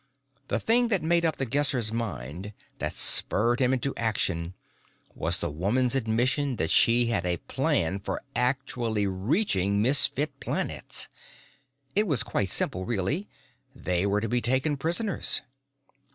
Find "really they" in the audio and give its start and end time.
12.83-14.07